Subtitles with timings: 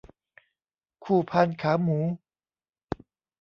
[1.03, 1.99] คู่พานขาหมู